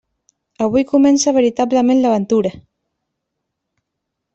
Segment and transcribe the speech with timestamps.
[0.67, 2.53] Avui comença veritablement l'aventura.